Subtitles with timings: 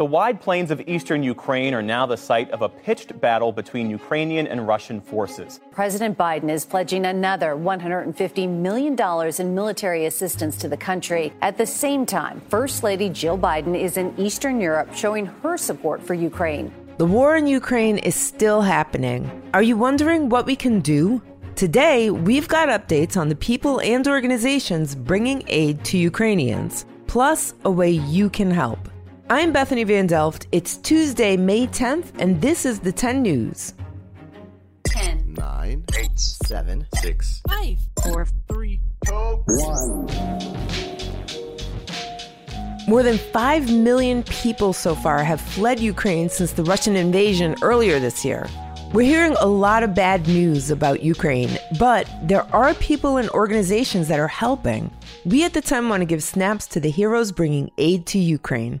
[0.00, 3.90] The wide plains of eastern Ukraine are now the site of a pitched battle between
[3.90, 5.60] Ukrainian and Russian forces.
[5.72, 8.96] President Biden is pledging another $150 million
[9.38, 11.34] in military assistance to the country.
[11.42, 16.02] At the same time, First Lady Jill Biden is in Eastern Europe showing her support
[16.02, 16.72] for Ukraine.
[16.96, 19.30] The war in Ukraine is still happening.
[19.52, 21.20] Are you wondering what we can do?
[21.56, 27.70] Today, we've got updates on the people and organizations bringing aid to Ukrainians, plus a
[27.70, 28.89] way you can help.
[29.32, 30.48] I'm Bethany Van Delft.
[30.50, 33.74] It's Tuesday, May 10th, and this is the 10 News.
[34.82, 40.08] 10, 9, 8, 7, 6, 5, 4, 3, 2, 1.
[42.88, 48.00] More than 5 million people so far have fled Ukraine since the Russian invasion earlier
[48.00, 48.48] this year.
[48.92, 54.08] We're hearing a lot of bad news about Ukraine, but there are people and organizations
[54.08, 54.90] that are helping.
[55.24, 58.80] We at the time want to give snaps to the heroes bringing aid to Ukraine.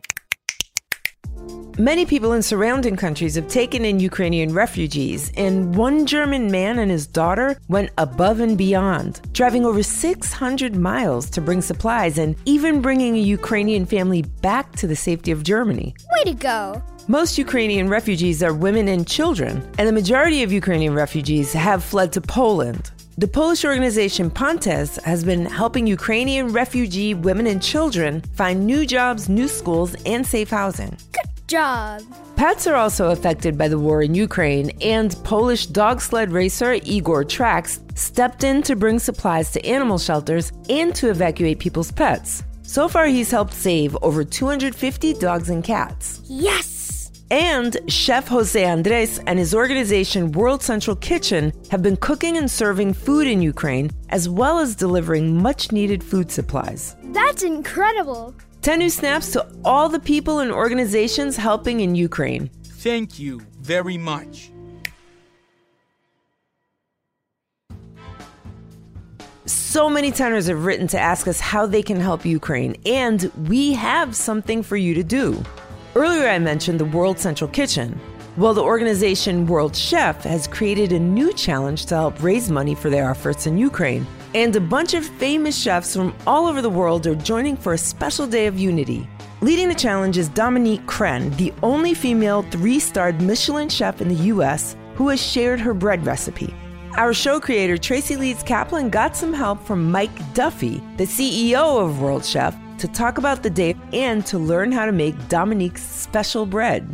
[1.80, 6.90] Many people in surrounding countries have taken in Ukrainian refugees, and one German man and
[6.90, 12.82] his daughter went above and beyond, driving over 600 miles to bring supplies and even
[12.82, 15.94] bringing a Ukrainian family back to the safety of Germany.
[16.18, 16.82] Way to go!
[17.08, 22.12] Most Ukrainian refugees are women and children, and the majority of Ukrainian refugees have fled
[22.12, 22.90] to Poland.
[23.16, 29.30] The Polish organization Pontes has been helping Ukrainian refugee women and children find new jobs,
[29.30, 30.94] new schools, and safe housing.
[31.12, 32.02] Good job.
[32.36, 37.24] Pets are also affected by the war in Ukraine, and Polish dog sled racer Igor
[37.24, 42.44] Tracz stepped in to bring supplies to animal shelters and to evacuate people's pets.
[42.62, 46.20] So far, he's helped save over 250 dogs and cats.
[46.28, 47.10] Yes!
[47.32, 52.94] And Chef Jose Andres and his organization World Central Kitchen have been cooking and serving
[52.94, 56.96] food in Ukraine, as well as delivering much needed food supplies.
[57.12, 58.34] That's incredible!
[58.62, 62.50] 10 new snaps to all the people and organizations helping in Ukraine.
[62.62, 64.50] Thank you very much.
[69.46, 73.72] So many tenors have written to ask us how they can help Ukraine, and we
[73.72, 75.42] have something for you to do.
[75.94, 77.98] Earlier, I mentioned the World Central Kitchen.
[78.36, 82.90] Well, the organization World Chef has created a new challenge to help raise money for
[82.90, 84.06] their efforts in Ukraine.
[84.32, 87.78] And a bunch of famous chefs from all over the world are joining for a
[87.78, 89.08] special day of unity.
[89.40, 94.26] Leading the challenge is Dominique Crenn, the only female three starred Michelin chef in the
[94.34, 96.54] US who has shared her bread recipe.
[96.96, 102.00] Our show creator, Tracy Leeds Kaplan, got some help from Mike Duffy, the CEO of
[102.00, 106.46] World Chef, to talk about the day and to learn how to make Dominique's special
[106.46, 106.88] bread.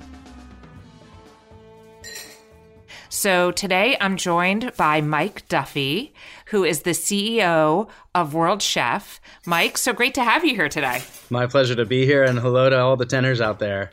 [3.16, 6.12] So today I'm joined by Mike Duffy,
[6.48, 9.22] who is the CEO of World Chef.
[9.46, 11.02] Mike, so great to have you here today.
[11.30, 13.90] My pleasure to be here, and hello to all the tenors out there.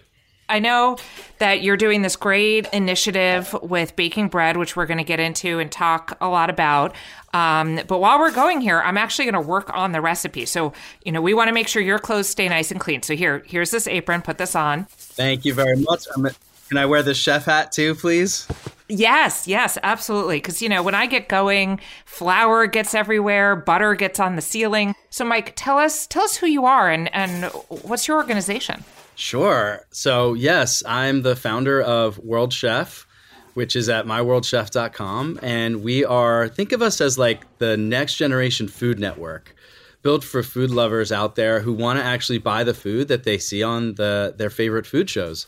[0.50, 0.98] I know
[1.38, 5.58] that you're doing this great initiative with baking bread, which we're going to get into
[5.58, 6.94] and talk a lot about.
[7.34, 10.46] Um, but while we're going here, I'm actually going to work on the recipe.
[10.46, 10.74] So,
[11.06, 13.02] you know, we want to make sure your clothes stay nice and clean.
[13.04, 14.22] So here, here's this apron.
[14.22, 14.84] Put this on.
[14.90, 16.08] Thank you very much.
[16.14, 16.28] I'm,
[16.74, 18.48] can I wear the chef hat too, please?
[18.90, 20.38] Yes, yes, absolutely.
[20.38, 24.96] Because, you know, when I get going, flour gets everywhere, butter gets on the ceiling.
[25.12, 27.46] So, Mike, tell us, tell us who you are and, and
[27.84, 28.84] what's your organization?
[29.14, 29.86] Sure.
[29.92, 33.06] So, yes, I'm the founder of World Chef,
[33.54, 35.42] which is at myworldchef.com.
[35.44, 39.56] And we are, think of us as like the next generation food network
[40.02, 43.38] built for food lovers out there who want to actually buy the food that they
[43.38, 45.46] see on the their favorite food shows.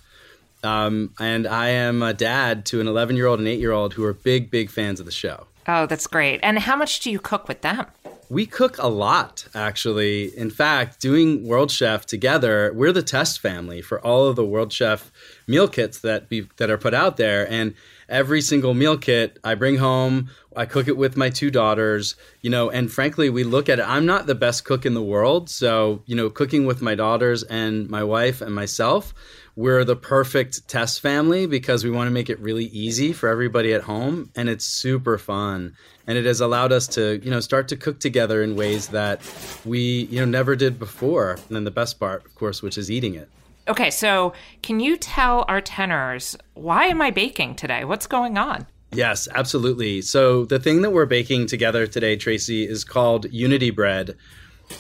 [0.66, 3.94] Um, and I am a dad to an 11 year old and 8 year old
[3.94, 5.48] who are big, big fans of the show.
[5.68, 6.40] Oh, that's great.
[6.44, 7.86] And how much do you cook with them?
[8.28, 10.36] We cook a lot, actually.
[10.36, 14.74] In fact, doing World Chef together, we're the test family for all of the World
[14.74, 15.12] Chef
[15.48, 17.48] meal kits that be, that are put out there.
[17.50, 17.76] And
[18.10, 22.50] every single meal kit I bring home, I cook it with my two daughters, you
[22.50, 23.88] know, and frankly, we look at it.
[23.88, 25.50] I'm not the best cook in the world.
[25.50, 29.14] So, you know, cooking with my daughters and my wife and myself,
[29.56, 33.74] we're the perfect test family because we want to make it really easy for everybody
[33.74, 35.76] at home and it's super fun.
[36.08, 39.22] And it has allowed us to you know start to cook together in ways that
[39.64, 41.32] we you know never did before.
[41.32, 43.30] And then the best part of course which is eating it.
[43.68, 47.86] Okay so can you tell our tenors why am i baking today?
[47.86, 48.68] What's going on?
[48.92, 50.02] Yes absolutely.
[50.02, 54.18] So the thing that we're baking together today tracy is called unity bread.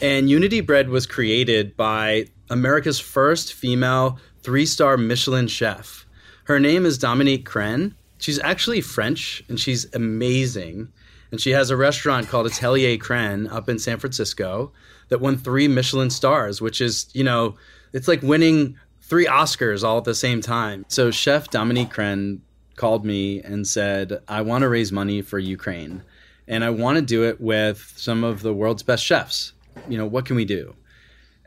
[0.02, 6.06] And unity bread was created by america's first female three star Michelin chef.
[6.44, 7.96] Her name is Dominique Crenn.
[8.20, 10.88] She's actually French and she's amazing.
[11.32, 14.72] And she has a restaurant called Atelier Crenn up in San Francisco
[15.10, 17.56] that won three Michelin stars, which is, you know,
[17.92, 20.86] it's like winning three Oscars all at the same time.
[20.90, 22.40] So Chef Dominique Crenn
[22.76, 26.04] called me and said, I want to raise money for Ukraine.
[26.48, 29.54] And I want to do it with some of the world's best chefs.
[29.90, 30.76] You know, what can we do?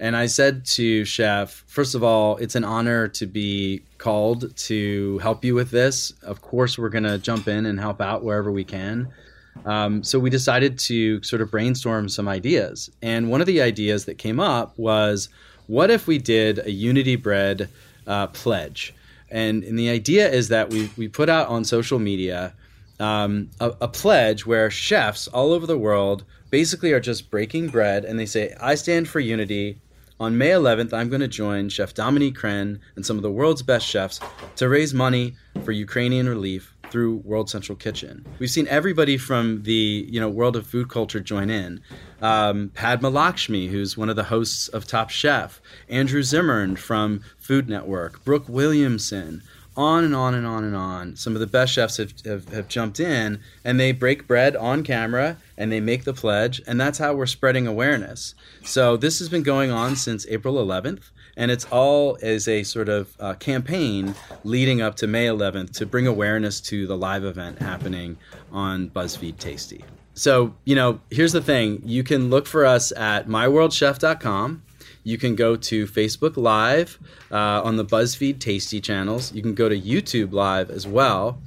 [0.01, 5.19] And I said to Chef, first of all, it's an honor to be called to
[5.19, 6.13] help you with this.
[6.23, 9.13] Of course, we're going to jump in and help out wherever we can.
[9.65, 12.91] Um, so we decided to sort of brainstorm some ideas.
[13.03, 15.29] And one of the ideas that came up was
[15.67, 17.69] what if we did a Unity Bread
[18.07, 18.95] uh, pledge?
[19.31, 22.55] And, and the idea is that we, we put out on social media
[23.01, 28.05] um, a, a pledge where chefs all over the world basically are just breaking bread
[28.05, 29.79] and they say, I stand for unity.
[30.21, 33.63] On May 11th, I'm going to join Chef Dominique Crenn and some of the world's
[33.63, 34.19] best chefs
[34.57, 38.27] to raise money for Ukrainian relief through World Central Kitchen.
[38.41, 41.81] We've seen everybody from the you know world of food culture join in.
[42.21, 47.69] Um, Padma Lakshmi, who's one of the hosts of Top Chef, Andrew Zimmern from Food
[47.69, 49.45] Network, Brooke Williamson,
[49.79, 51.15] on and on and on and on.
[51.17, 54.83] Some of the best chefs have, have, have, jumped in and they break bread on
[54.83, 58.35] camera and they make the pledge, and that's how we're spreading awareness.
[58.65, 61.05] So this has been going on since April 11th
[61.37, 65.87] and it's all as a sort of uh, campaign leading up to May 11th to
[65.87, 68.19] bring awareness to the live event happening
[68.51, 69.85] on BuzzFeed Tasty.
[70.15, 74.65] So, you know, here's the thing you can look for us at myworldchef.com.
[75.05, 76.99] You can go to Facebook Live
[77.31, 79.33] uh, on the BuzzFeed Tasty channels.
[79.33, 81.41] You can go to YouTube Live as well.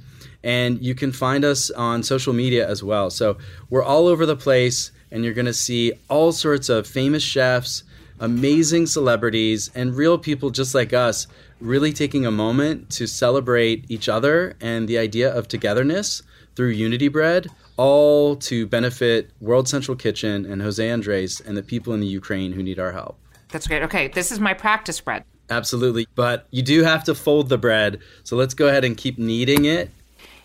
[0.44, 3.10] And you can find us on social media as well.
[3.10, 3.38] So
[3.70, 7.84] we're all over the place, and you're going to see all sorts of famous chefs,
[8.18, 11.26] amazing celebrities and real people just like us
[11.60, 16.22] really taking a moment to celebrate each other and the idea of togetherness
[16.54, 21.94] through Unity Bread, all to benefit World Central Kitchen and Jose Andres and the people
[21.94, 23.18] in the Ukraine who need our help.
[23.52, 23.82] That's great.
[23.82, 25.24] Okay, this is my practice bread.
[25.50, 26.06] Absolutely.
[26.14, 28.00] But you do have to fold the bread.
[28.24, 29.90] So let's go ahead and keep kneading it.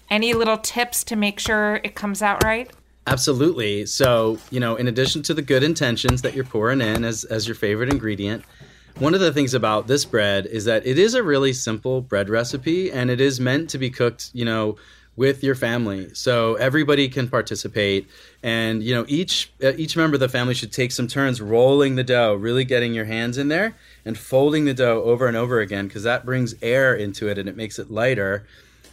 [0.10, 2.70] Any little tips to make sure it comes out right?
[3.08, 3.86] Absolutely.
[3.86, 7.48] So, you know, in addition to the good intentions that you're pouring in as, as
[7.48, 8.44] your favorite ingredient,
[9.00, 12.30] one of the things about this bread is that it is a really simple bread
[12.30, 14.76] recipe and it is meant to be cooked, you know,
[15.18, 16.14] with your family.
[16.14, 18.08] So everybody can participate
[18.44, 21.96] and, you know, each uh, each member of the family should take some turns rolling
[21.96, 23.76] the dough, really getting your hands in there
[24.06, 27.50] and folding the dough over and over again because that brings air into it and
[27.50, 28.46] it makes it lighter.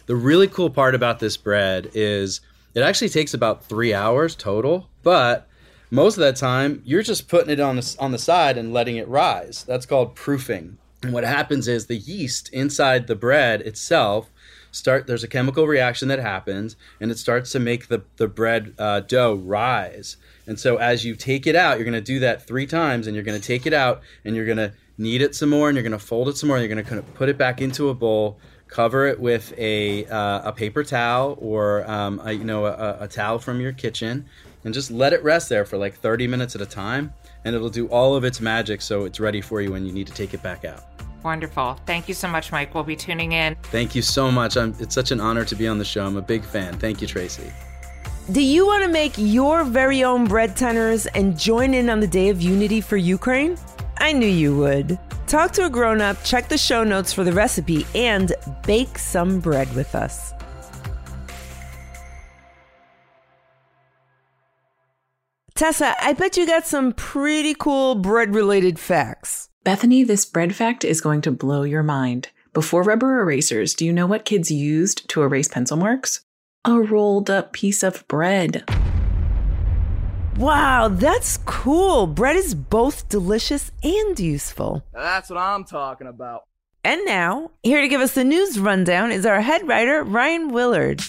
[0.07, 2.41] The really cool part about this bread is
[2.73, 5.47] it actually takes about three hours total, but
[5.91, 8.97] most of that time you're just putting it on the, on the side and letting
[8.97, 9.63] it rise.
[9.63, 10.79] That's called proofing.
[11.03, 14.31] And what happens is the yeast inside the bread itself
[14.75, 18.73] start there's a chemical reaction that happens and it starts to make the, the bread
[18.77, 20.17] uh, dough rise.
[20.47, 23.15] And so as you take it out you're going to do that three times and
[23.15, 25.75] you're going to take it out and you're going to knead it some more and
[25.75, 27.37] you're going to fold it some more and you're going to kind of put it
[27.37, 32.31] back into a bowl cover it with a, uh, a paper towel or um, a,
[32.31, 34.25] you know a, a towel from your kitchen
[34.63, 37.13] and just let it rest there for like 30 minutes at a time
[37.43, 40.07] and it'll do all of its magic so it's ready for you when you need
[40.07, 40.94] to take it back out
[41.25, 41.79] Wonderful.
[41.87, 42.75] Thank you so much, Mike.
[42.75, 43.55] We'll be tuning in.
[43.63, 44.55] Thank you so much.
[44.55, 46.05] I'm, it's such an honor to be on the show.
[46.05, 46.77] I'm a big fan.
[46.77, 47.51] Thank you, Tracy.
[48.31, 52.07] Do you want to make your very own bread tenders and join in on the
[52.07, 53.57] Day of Unity for Ukraine?
[53.97, 54.99] I knew you would.
[55.25, 58.31] Talk to a grown up, check the show notes for the recipe, and
[58.67, 60.34] bake some bread with us.
[65.55, 69.47] Tessa, I bet you got some pretty cool bread related facts.
[69.63, 72.27] Bethany, this bread fact is going to blow your mind.
[72.53, 76.25] Before rubber erasers, do you know what kids used to erase pencil marks?
[76.65, 78.69] A rolled up piece of bread.
[80.35, 82.05] Wow, that's cool.
[82.05, 84.83] Bread is both delicious and useful.
[84.93, 86.41] That's what I'm talking about.
[86.83, 91.01] And now, here to give us the news rundown is our head writer, Ryan Willard.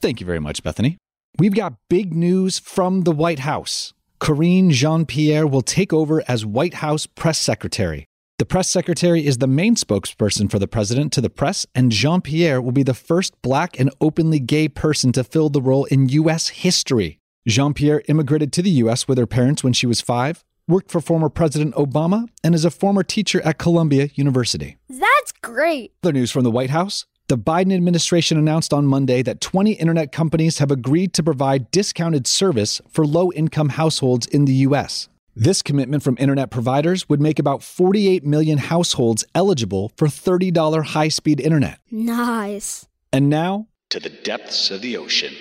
[0.00, 0.98] Thank you very much, Bethany.
[1.38, 3.92] We've got big news from the White House.
[4.20, 8.06] Karine Jean Pierre will take over as White House press secretary.
[8.38, 12.20] The press secretary is the main spokesperson for the president to the press, and Jean
[12.20, 16.08] Pierre will be the first black and openly gay person to fill the role in
[16.10, 16.48] U.S.
[16.48, 17.18] history.
[17.48, 19.08] Jean Pierre immigrated to the U.S.
[19.08, 22.70] with her parents when she was five, worked for former President Obama, and is a
[22.70, 24.76] former teacher at Columbia University.
[24.88, 25.94] That's great.
[26.04, 30.12] Other news from the White House the Biden administration announced on Monday that 20 internet
[30.12, 35.10] companies have agreed to provide discounted service for low income households in the U.S.
[35.36, 41.08] This commitment from internet providers would make about 48 million households eligible for $30 high
[41.08, 41.80] speed internet.
[41.90, 42.88] Nice.
[43.12, 45.34] And now, to the depths of the ocean.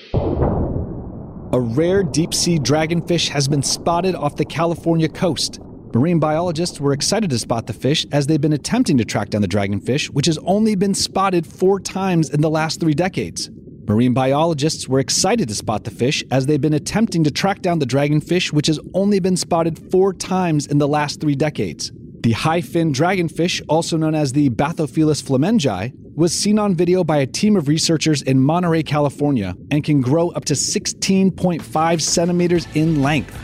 [1.53, 5.61] A rare deep sea dragonfish has been spotted off the California coast.
[5.97, 9.41] Marine biologists were excited to spot the fish as they've been attempting to track down
[9.41, 13.49] the dragonfish, which has only been spotted four times in the last three decades.
[13.87, 17.79] Marine biologists were excited to spot the fish as they've been attempting to track down
[17.79, 21.91] the dragonfish, which has only been spotted four times in the last three decades.
[22.21, 27.17] The high fin dragonfish, also known as the Bathophilus flemingi, was seen on video by
[27.17, 33.01] a team of researchers in Monterey, California, and can grow up to 16.5 centimeters in
[33.01, 33.35] length.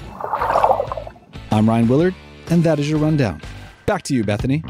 [1.52, 2.16] I'm Ryan Willard,
[2.50, 3.42] and that is your rundown.
[3.86, 4.64] Back to you, Bethany.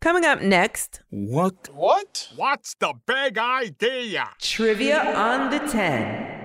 [0.00, 1.02] Coming up next.
[1.10, 1.68] What?
[1.74, 2.28] What?
[2.36, 4.30] What's the big idea?
[4.40, 6.36] Trivia on the 10.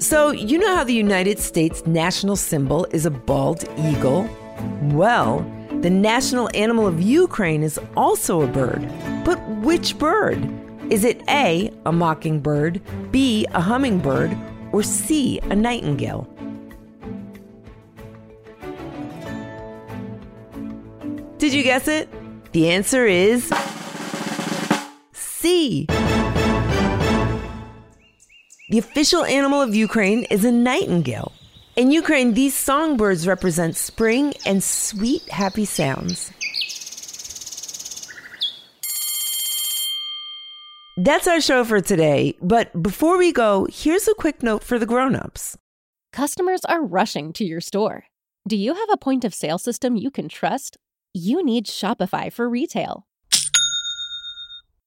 [0.00, 4.28] So, you know how the United States national symbol is a bald eagle?
[4.90, 5.46] Well,
[5.80, 8.86] the national animal of Ukraine is also a bird.
[9.24, 10.38] But which bird?
[10.90, 12.80] Is it A, a mockingbird,
[13.12, 14.36] B, a hummingbird,
[14.72, 16.26] or C, a nightingale?
[21.38, 22.08] Did you guess it?
[22.52, 23.52] The answer is
[25.12, 25.86] C.
[28.70, 31.32] The official animal of Ukraine is a nightingale.
[31.76, 36.30] In Ukraine, these songbirds represent spring and sweet, happy sounds.
[40.98, 44.84] That's our show for today, but before we go, here's a quick note for the
[44.84, 45.56] grown-ups.
[46.12, 48.04] Customers are rushing to your store.
[48.46, 50.76] Do you have a point of sale system you can trust?
[51.14, 53.06] You need Shopify for retail.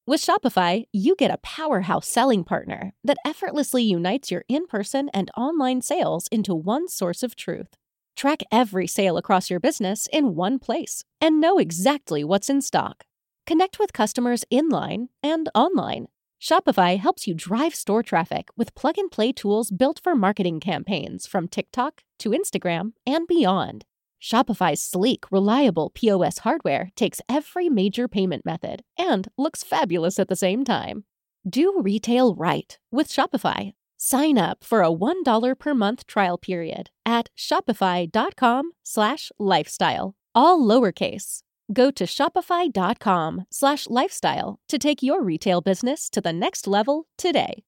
[0.06, 5.32] With Shopify, you get a powerhouse selling partner that effortlessly unites your in person and
[5.36, 7.70] online sales into one source of truth.
[8.16, 13.06] Track every sale across your business in one place and know exactly what's in stock.
[13.48, 16.08] Connect with customers in line and online.
[16.42, 21.28] Shopify helps you drive store traffic with plug and play tools built for marketing campaigns
[21.28, 23.86] from TikTok to Instagram and beyond.
[24.22, 30.36] Shopify's sleek, reliable POS hardware takes every major payment method and looks fabulous at the
[30.36, 31.04] same time.
[31.48, 33.74] Do retail right with Shopify.
[33.98, 41.44] Sign up for a $1 per month trial period at shopify.com slash lifestyle, all lowercase.
[41.74, 47.64] Go to shopify.com slash lifestyle to take your retail business to the next level today.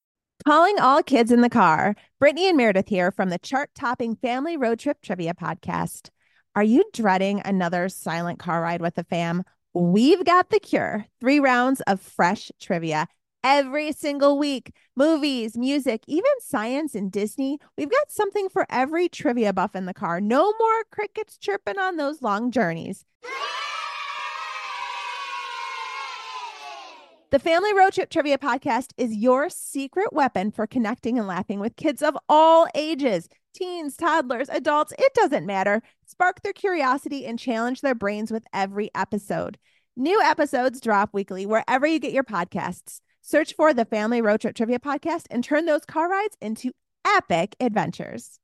[0.46, 1.96] Calling all kids in the car.
[2.20, 6.10] Brittany and Meredith here from the chart-topping Family Road Trip Trivia Podcast.
[6.54, 9.42] Are you dreading another silent car ride with the fam?
[9.74, 11.06] We've got the cure.
[11.20, 13.08] Three rounds of fresh trivia
[13.42, 14.72] every single week.
[14.96, 17.58] Movies, music, even science and Disney.
[17.76, 20.20] We've got something for every trivia buff in the car.
[20.20, 23.04] No more crickets chirping on those long journeys.
[27.30, 31.76] The Family Road Trip Trivia Podcast is your secret weapon for connecting and laughing with
[31.76, 35.82] kids of all ages teens, toddlers, adults, it doesn't matter.
[36.06, 39.58] Spark their curiosity and challenge their brains with every episode.
[39.94, 43.02] New episodes drop weekly wherever you get your podcasts.
[43.20, 46.72] Search for the Family Road Trip Trivia Podcast and turn those car rides into
[47.06, 48.38] epic adventures.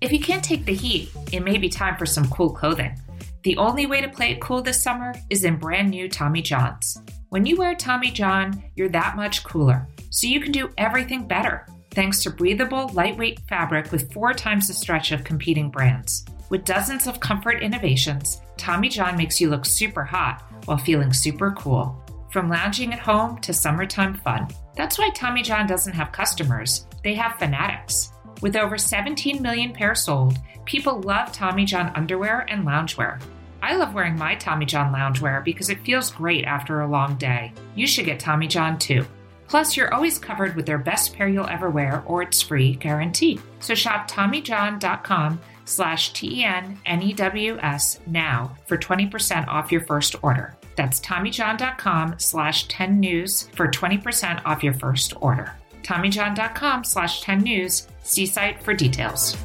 [0.00, 2.98] If you can't take the heat, it may be time for some cool clothing.
[3.42, 6.98] The only way to play it cool this summer is in brand new Tommy Johns.
[7.30, 11.64] When you wear Tommy John, you're that much cooler, so you can do everything better
[11.92, 16.24] thanks to breathable, lightweight fabric with four times the stretch of competing brands.
[16.48, 21.52] With dozens of comfort innovations, Tommy John makes you look super hot while feeling super
[21.52, 22.04] cool.
[22.32, 24.48] From lounging at home to summertime fun.
[24.76, 28.10] That's why Tommy John doesn't have customers, they have fanatics.
[28.42, 33.20] With over 17 million pairs sold, people love Tommy John underwear and loungewear.
[33.62, 37.52] I love wearing my Tommy John loungewear because it feels great after a long day.
[37.74, 39.04] You should get Tommy John too.
[39.48, 43.40] Plus, you're always covered with their best pair you'll ever wear or it's free guarantee.
[43.58, 50.56] So shop TommyJohn.com slash T-E-N-N-E-W-S now for 20% off your first order.
[50.76, 55.52] That's TommyJohn.com slash 10news for 20% off your first order.
[55.82, 57.88] TommyJohn.com slash 10news.
[58.02, 59.36] See site for details.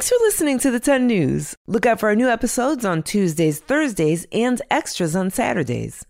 [0.00, 1.54] Thanks for listening to the 10 News.
[1.66, 6.06] Look out for our new episodes on Tuesdays, Thursdays, and extras on Saturdays.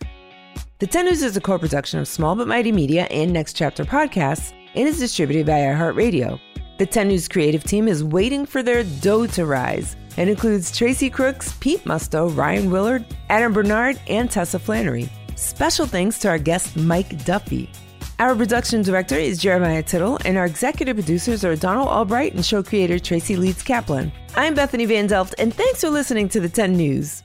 [0.79, 3.85] The 10 News is a co production of Small But Mighty Media and Next Chapter
[3.85, 6.39] Podcasts and is distributed by iHeartRadio.
[6.79, 11.11] The 10 News creative team is waiting for their dough to rise and includes Tracy
[11.11, 15.09] Crooks, Pete Musto, Ryan Willard, Adam Bernard, and Tessa Flannery.
[15.35, 17.69] Special thanks to our guest, Mike Duffy.
[18.21, 22.63] Our production director is Jeremiah Tittle, and our executive producers are Donald Albright and show
[22.63, 24.13] creator Tracy Leeds Kaplan.
[24.37, 27.23] I'm Bethany Van Delft, and thanks for listening to the 10 News.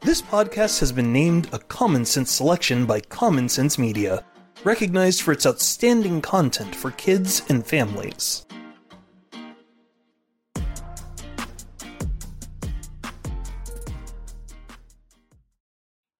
[0.00, 4.24] This podcast has been named a Common Sense selection by Common Sense Media,
[4.64, 8.44] recognized for its outstanding content for kids and families.